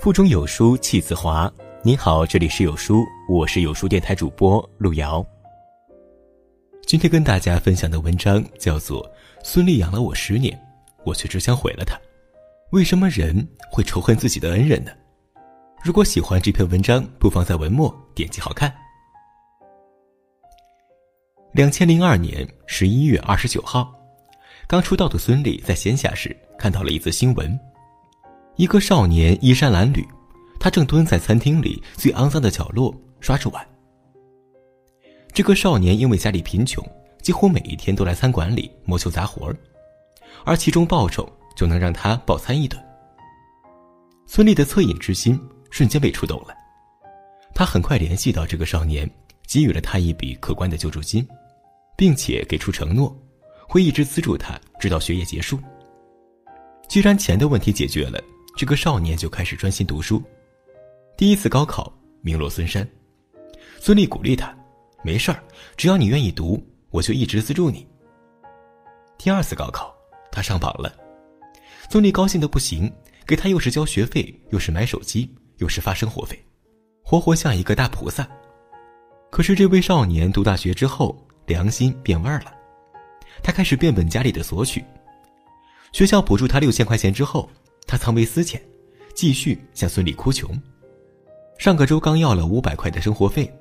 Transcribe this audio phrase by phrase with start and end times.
[0.00, 1.52] 腹中有书气自华。
[1.82, 5.24] 你好，这里是有书，我是有书电台主播路遥。
[6.86, 9.04] 今天跟大家分享的文章叫做
[9.44, 10.58] 《孙俪养了我十年，
[11.04, 11.94] 我却只想毁了她》。
[12.70, 14.90] 为什么人会仇恨自己的恩人呢？
[15.84, 18.74] 如果喜欢这篇文章，不妨在文末点击好看。
[21.52, 23.94] 两千零二年十一月二十九号，
[24.68, 27.58] 刚出道的孙俪在闲暇时看到了一则新闻：
[28.56, 30.06] 一个少年衣衫褴褛，
[30.60, 33.66] 他正蹲在餐厅里最肮脏的角落刷着碗。
[35.32, 36.86] 这个少年因为家里贫穷，
[37.22, 39.56] 几乎每一天都来餐馆里谋求杂活儿
[40.44, 41.26] 而其中报酬
[41.56, 42.78] 就能让他饱餐一顿。
[44.26, 45.40] 孙俪的恻隐之心
[45.70, 46.54] 瞬间被触动了，
[47.54, 49.10] 他很快联系到这个少年，
[49.46, 51.26] 给予了他一笔可观的救助金。
[51.96, 53.12] 并且给出承诺，
[53.68, 55.60] 会一直资助他直到学业结束。
[56.88, 58.18] 既然钱的问题解决了，
[58.56, 60.22] 这个少年就开始专心读书。
[61.18, 62.88] 第一次高考名落孙山，
[63.78, 64.56] 孙俪鼓励他
[65.04, 65.42] ：“没事儿，
[65.76, 67.86] 只要你愿意读，我就一直资助你。”
[69.18, 69.94] 第二次高考，
[70.32, 70.90] 他上榜了，
[71.90, 72.90] 孙俪高兴的不行，
[73.26, 76.42] 给他又是交学费，又是买手机，又是发生活费，
[77.02, 78.26] 活活像一个大菩萨。
[79.30, 81.14] 可是这位少年读大学之后，
[81.46, 82.54] 良心变味儿了，
[83.42, 84.84] 他开始变本加厉的索取。
[85.92, 87.48] 学校补助他六千块钱之后，
[87.86, 88.60] 他藏微私钱，
[89.14, 90.50] 继续向孙俪哭穷。
[91.58, 93.52] 上个周刚要了五百块的生活费，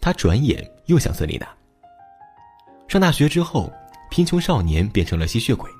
[0.00, 1.46] 他转眼又向孙俪拿。
[2.88, 3.72] 上大学之后，
[4.10, 5.70] 贫穷少年变成了吸血鬼，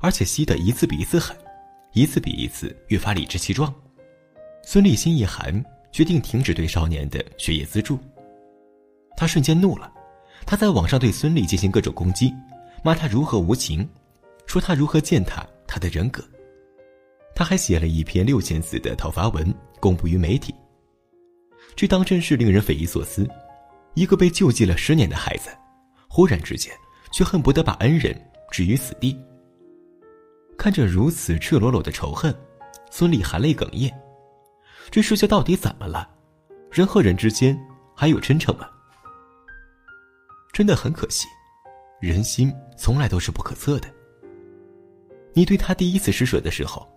[0.00, 1.36] 而且吸的一次比一次狠，
[1.92, 3.72] 一次比一次越发理直气壮。
[4.62, 7.98] 孙俪心一寒，决定停止对少年的学业资助。
[9.16, 9.92] 他瞬间怒了。
[10.44, 12.32] 他在网上对孙俪进行各种攻击，
[12.86, 13.84] 骂他如何无情，
[14.46, 16.22] 说他如何践踏他的人格。
[17.34, 20.54] 他还写了一篇六千字的讨伐文公布于媒体。
[21.74, 23.28] 这当真是令人匪夷所思：
[23.94, 25.50] 一个被救济了十年的孩子，
[26.08, 26.72] 忽然之间
[27.10, 28.16] 却恨不得把恩人
[28.52, 29.20] 置于死地。
[30.56, 32.32] 看着如此赤裸裸的仇恨，
[32.92, 33.92] 孙俪含泪哽咽。
[34.92, 36.08] 这世界到底怎么了？
[36.70, 37.58] 人和人之间
[37.96, 38.68] 还有真诚吗？
[40.52, 41.26] 真的很可惜，
[42.06, 43.88] 人心从来都是不可测的。
[45.32, 46.88] 你对他第一次施舍的时候，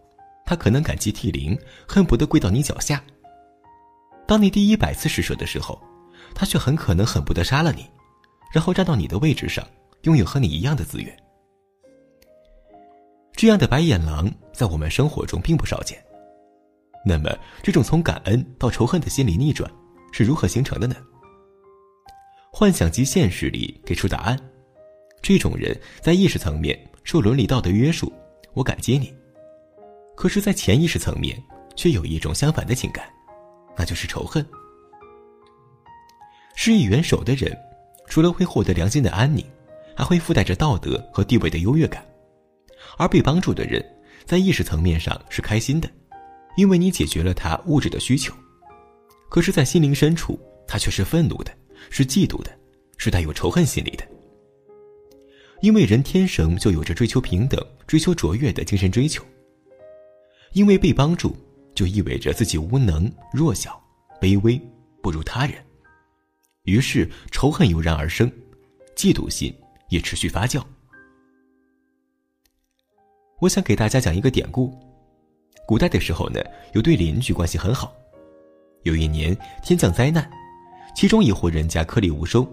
[0.45, 2.97] 他可能感激涕零，恨不得跪到你脚下；
[4.25, 5.81] 当你第一百次施舍的时候，
[6.33, 7.85] 他却很可能恨不得杀了你，
[8.53, 9.65] 然后站到你的位置上，
[10.03, 11.17] 拥有和你一样的资源。
[13.33, 15.97] 这样的白眼狼在我们生活中并不少见。
[17.05, 17.29] 那么，
[17.63, 19.69] 这种从感恩到仇恨的心理逆转
[20.11, 20.95] 是如何形成的呢？
[22.51, 24.37] 幻想及现实里给出答案，
[25.21, 28.11] 这种人在意识层面受伦理道德约束，
[28.53, 29.07] 我感激你；
[30.15, 31.41] 可是，在潜意识层面
[31.75, 33.07] 却有一种相反的情感，
[33.77, 34.45] 那就是仇恨。
[36.55, 37.57] 施以援手的人，
[38.07, 39.45] 除了会获得良心的安宁，
[39.95, 42.01] 还会附带着道德和地位的优越感；
[42.97, 43.83] 而被帮助的人，
[44.25, 45.89] 在意识层面上是开心的，
[46.57, 48.33] 因为你解决了他物质的需求；
[49.29, 51.51] 可是，在心灵深处，他却是愤怒的。
[51.89, 52.51] 是嫉妒的，
[52.97, 54.03] 是带有仇恨心理的。
[55.61, 59.23] 因为人天生就有着追求平等、追求卓越的精神追求。
[60.53, 61.35] 因为被帮助，
[61.75, 63.81] 就意味着自己无能、弱小、
[64.19, 64.59] 卑微，
[65.01, 65.55] 不如他人。
[66.63, 68.31] 于是仇恨油然而生，
[68.95, 69.53] 嫉妒心
[69.89, 70.63] 也持续发酵。
[73.39, 74.77] 我想给大家讲一个典故：
[75.67, 76.41] 古代的时候呢，
[76.73, 77.93] 有对邻居关系很好。
[78.83, 80.29] 有一年天降灾难。
[80.95, 82.45] 其中一户人家颗粒无收，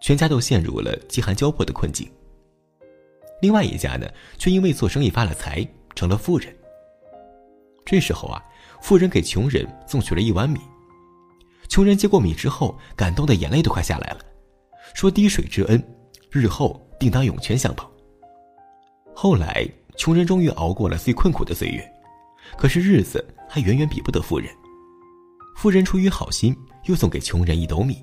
[0.00, 2.08] 全家都陷入了饥寒交迫的困境。
[3.40, 4.06] 另外一家呢，
[4.38, 6.54] 却因为做生意发了财，成了富人。
[7.84, 8.42] 这时候啊，
[8.82, 10.60] 富人给穷人送去了一碗米，
[11.68, 14.20] 穷人接过米之后，感动的眼泪都快下来了，
[14.94, 15.82] 说：“滴水之恩，
[16.30, 17.90] 日后定当涌泉相报。”
[19.14, 21.92] 后来，穷人终于熬过了最困苦的岁月，
[22.56, 24.48] 可是日子还远远比不得富人。
[25.56, 26.56] 富人出于好心。
[26.86, 28.02] 又送给穷人一斗米。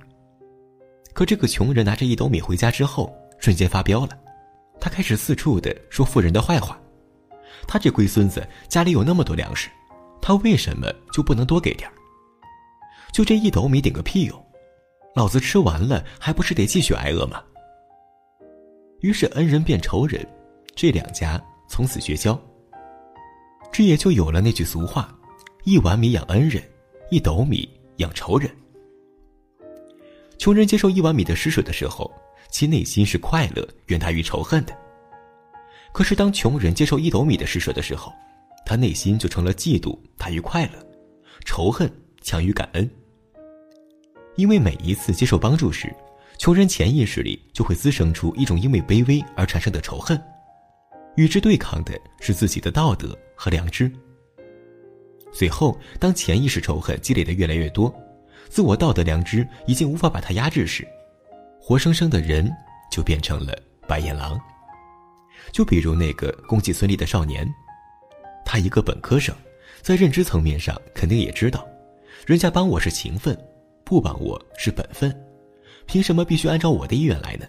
[1.12, 4.12] 可这个穷人拿着一斗米回家之后，瞬间发飙了，
[4.79, 6.79] 他开始四处的说富人的坏话。
[7.68, 9.69] 他这龟孙子家里有那么多粮食，
[10.21, 11.89] 他为什么就不能多给点
[13.12, 14.45] 就这一斗米顶个屁用，
[15.15, 17.44] 老子吃完了还不是得继续挨饿吗？
[19.01, 20.25] 于是恩人变仇人，
[20.75, 22.39] 这两家从此绝交。
[23.71, 25.13] 这也就有了那句俗话：
[25.63, 26.63] 一碗米养恩人，
[27.09, 28.50] 一斗米养仇人。
[30.38, 32.12] 穷人接受一碗米的施舍的时候，
[32.50, 34.78] 其内心是快乐远大于仇恨的。
[35.92, 38.14] 可是当穷人接受一斗米的施舍的时候，
[38.66, 40.74] 他内心就成了嫉妒大于快乐，
[41.46, 41.92] 仇恨
[42.22, 42.90] 强于感恩。
[44.36, 45.92] 因为每一次接受帮助时，
[46.38, 50.22] 穷人潜意识里就会滋生出一种因为卑微而产生的仇恨，
[51.16, 53.92] 与之对抗的是自己的道德和良知。
[55.34, 57.94] 随后，当潜意识仇恨积累的越来越多，
[58.50, 60.88] 自我道德良知已经无法把它压制时，
[61.59, 62.50] 活生生的人
[62.92, 63.57] 就变成了
[63.88, 64.39] 白眼狼。
[65.51, 67.48] 就比如那个攻击孙俪的少年，
[68.45, 69.36] 他一个本科生，
[69.81, 71.65] 在认知层面上肯定也知道，
[72.25, 73.38] 人家帮我是情分，
[73.83, 75.15] 不帮我是本分，
[75.86, 77.45] 凭什么必须按照我的意愿来呢？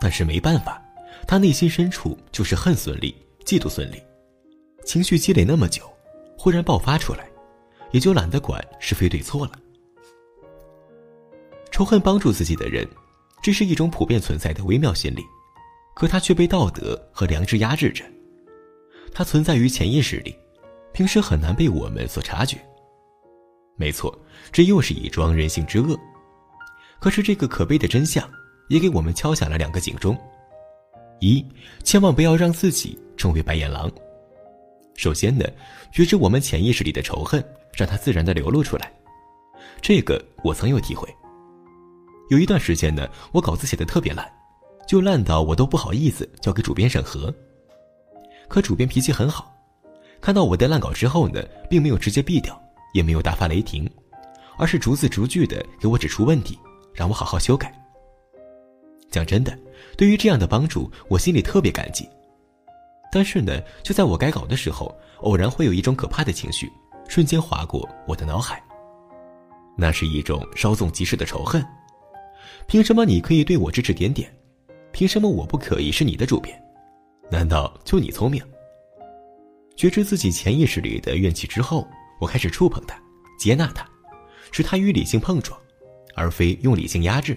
[0.00, 0.82] 但是没办法，
[1.26, 4.02] 他内心深处就是恨孙俪，嫉妒孙俪，
[4.84, 5.88] 情绪积累那么久，
[6.36, 7.26] 忽然爆发出来，
[7.92, 9.52] 也就懒得管是非对错了。
[11.70, 12.86] 仇恨帮助自己的人，
[13.44, 15.22] 这是一种普遍存在的微妙心理。
[15.94, 18.02] 可它却被道德和良知压制着，
[19.12, 20.34] 它存在于潜意识里，
[20.94, 22.56] 平时很难被我们所察觉。
[23.76, 24.18] 没错，
[24.50, 25.94] 这又是一桩人性之恶。
[26.98, 28.26] 可是这个可悲的真相，
[28.70, 30.18] 也给我们敲响了两个警钟：
[31.20, 31.44] 一，
[31.82, 33.92] 千万不要让自己成为白眼狼。
[34.96, 35.44] 首先呢，
[35.92, 37.44] 觉知我们潜意识里的仇恨，
[37.74, 38.90] 让它自然的流露出来。
[39.82, 41.14] 这个我曾有体会。
[42.30, 44.30] 有一段时间呢，我稿子写的特别烂。
[44.86, 47.34] 就烂到我都不好意思交给主编审核。
[48.48, 49.50] 可主编脾气很好，
[50.20, 52.60] 看到我的烂稿之后呢，并没有直接毙掉，
[52.92, 53.88] 也没有大发雷霆，
[54.58, 56.58] 而是逐字逐句的给我指出问题，
[56.92, 57.72] 让我好好修改。
[59.10, 59.58] 讲真的，
[59.96, 62.06] 对于这样的帮助，我心里特别感激。
[63.10, 66.70] 但是呢，就在我改稿的时候，偶然会有一种可怕的情绪
[67.08, 68.62] 瞬间划过我的脑海，
[69.78, 71.64] 那是一种稍纵即逝的仇恨。
[72.66, 74.34] 凭什么你可以对我指指点点？
[74.92, 76.60] 凭什么我不可以是你的主编？
[77.30, 78.42] 难道就你聪明？
[79.76, 81.86] 觉知自己潜意识里的怨气之后，
[82.20, 82.96] 我开始触碰它，
[83.38, 83.84] 接纳它，
[84.52, 85.58] 使它与理性碰撞，
[86.14, 87.36] 而非用理性压制。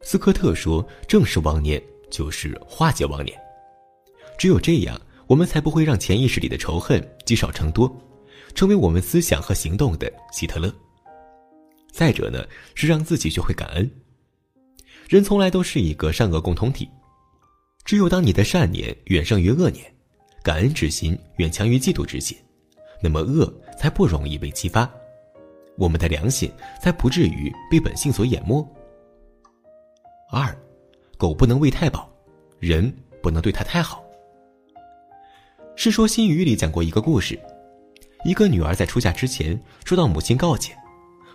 [0.00, 3.38] 斯科特说：“正视妄念就是化解妄念。”
[4.38, 7.94] 只有这样，我们才不会让潜意识里的仇恨积少成多，
[8.54, 10.72] 成为我们思想和行动的希特勒。
[11.90, 13.90] 再者呢，是让自己学会感恩。
[15.08, 16.86] 人从来都是一个善恶共同体，
[17.82, 19.90] 只有当你的善念远胜于恶念，
[20.42, 22.36] 感恩之心远强于嫉妒之心，
[23.02, 24.86] 那么恶才不容易被激发，
[25.78, 26.52] 我们的良心
[26.82, 28.62] 才不至于被本性所淹没。
[30.30, 30.54] 二，
[31.16, 32.06] 狗不能喂太饱，
[32.58, 34.04] 人不能对它太好。
[35.74, 37.40] 《世说新语》里讲过一个故事，
[38.26, 40.76] 一个女儿在出嫁之前收到母亲告诫：“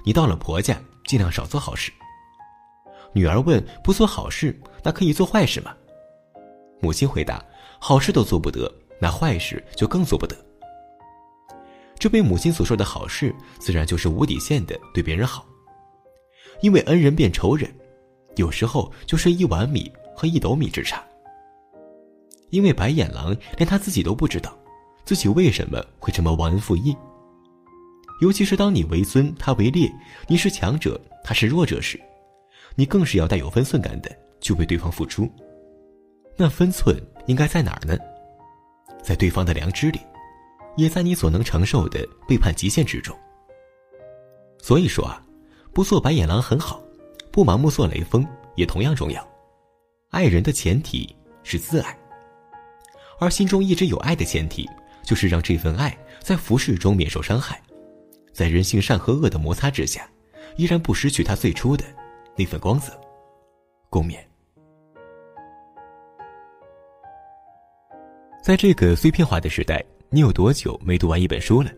[0.05, 1.91] 你到了婆家，尽量少做好事。”
[3.13, 5.75] 女儿问：“不做好事，那可以做坏事吗？”
[6.81, 7.43] 母亲回答
[7.79, 10.35] ：“好事都做不得，那坏事就更做不得。”
[11.97, 15.45] 这被母亲所说的好事，自然就是无底线的对别人好。
[16.61, 17.73] 因为恩人变仇人，
[18.35, 21.01] 有时候就是一碗米和一斗米之差。
[22.49, 24.57] 因为白眼狼连他自己都不知道，
[25.05, 26.95] 自己为什么会这么忘恩负义。
[28.21, 29.91] 尤其是当你为尊，他为劣，
[30.27, 31.99] 你是强者，他是弱者时。
[32.75, 34.09] 你更是要带有分寸感的
[34.41, 35.29] 去为对方付出，
[36.35, 37.97] 那分寸应该在哪儿呢？
[39.03, 39.99] 在对方的良知里，
[40.77, 43.15] 也在你所能承受的背叛极限之中。
[44.59, 45.21] 所以说啊，
[45.73, 46.81] 不做白眼狼很好，
[47.31, 48.25] 不盲目做雷锋
[48.55, 49.27] 也同样重要。
[50.09, 51.97] 爱人的前提是自爱，
[53.19, 54.69] 而心中一直有爱的前提，
[55.03, 57.61] 就是让这份爱在浮世中免受伤害，
[58.31, 60.09] 在人性善和恶的摩擦之下，
[60.55, 61.83] 依然不失去它最初的。
[62.35, 62.91] 那份光泽，
[63.89, 64.17] 共勉。
[68.41, 71.69] 在这个碎片化的时代，你有多久没读完一本书了？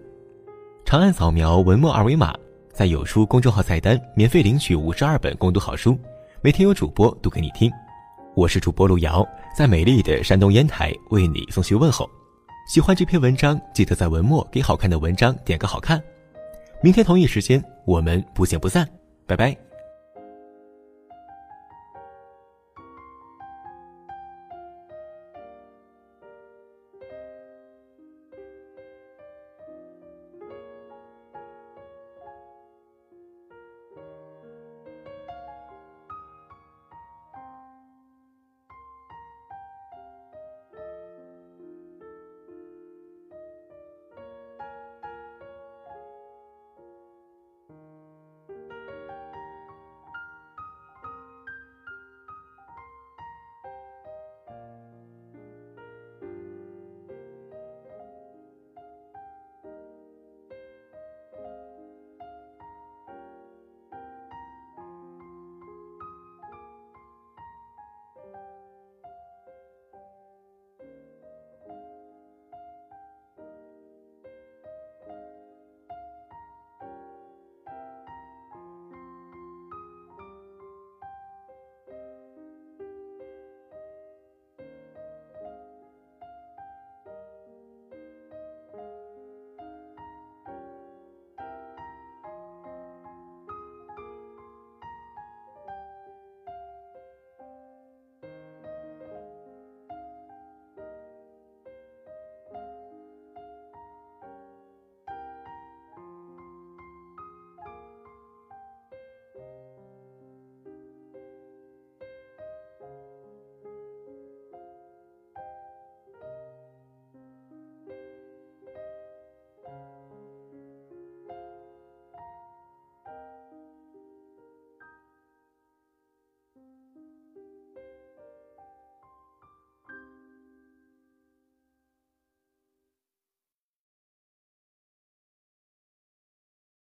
[0.86, 2.34] 长按扫描文末二维码，
[2.72, 6.00] 在有书公众号菜单免费领取五十二本共读好书，
[6.42, 7.72] 每天有主播读给你听。
[8.34, 12.10] 我是主播路遥，在美丽的山东烟台为你送去问候。
[12.68, 16.02] 喜欢这篇文章，记得在文末给好看的文章点个好看。
[16.82, 18.88] 明天同一时间，我们不见不散。
[19.28, 19.56] 拜拜。